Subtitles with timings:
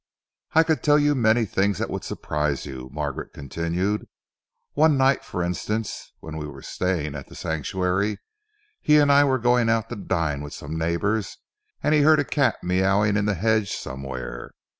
[0.53, 4.07] "I could tell you many things that would surprise you," Margaret continued.
[4.73, 8.17] "One night, for instance, when we were staying at The Sanctuary,
[8.81, 11.37] he and I were going out to dine with some neighbours
[11.83, 14.53] and he heard a cat mewing in the hedge somewhere.